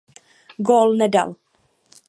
Gól 0.55 0.95
nedal. 0.95 1.37